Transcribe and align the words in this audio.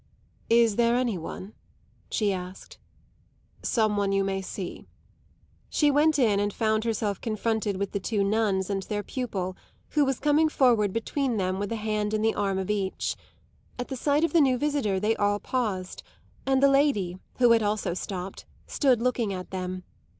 "Is 0.49 0.77
there 0.77 0.95
any 0.95 1.15
one?" 1.15 1.53
she 2.09 2.33
asked. 2.33 2.79
"Some 3.61 3.97
one 3.97 4.11
you 4.11 4.23
may 4.23 4.41
see." 4.41 4.87
She 5.69 5.91
went 5.91 6.17
in 6.17 6.39
and 6.39 6.51
found 6.51 6.85
herself 6.85 7.21
confronted 7.21 7.77
with 7.77 7.91
the 7.91 7.99
two 7.99 8.23
nuns 8.23 8.71
and 8.71 8.81
their 8.81 9.03
pupil, 9.03 9.55
who 9.89 10.03
was 10.03 10.17
coming 10.19 10.49
forward, 10.49 10.91
between 10.91 11.37
them, 11.37 11.59
with 11.59 11.71
a 11.71 11.75
hand 11.75 12.15
in 12.15 12.23
the 12.23 12.33
arm 12.33 12.57
of 12.57 12.71
each. 12.71 13.15
At 13.77 13.89
the 13.89 13.95
sight 13.95 14.23
of 14.23 14.33
the 14.33 14.41
new 14.41 14.57
visitor 14.57 14.99
they 14.99 15.15
all 15.17 15.37
paused, 15.39 16.01
and 16.47 16.63
the 16.63 16.67
lady, 16.71 17.19
who 17.37 17.51
had 17.51 17.61
also 17.61 17.93
stopped, 17.93 18.47
stood 18.65 19.03
looking 19.03 19.31
at 19.31 19.51
them. 19.51 19.83